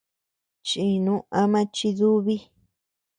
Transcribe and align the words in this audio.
Chínu 0.67 1.15
ama 1.41 1.61
chidúbi. 1.75 2.35